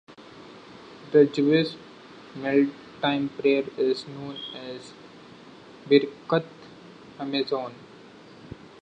[1.11, 1.75] The Jewish
[2.35, 4.93] mealtime prayer is known as
[5.87, 6.43] Birkat
[7.19, 7.71] Hamazon.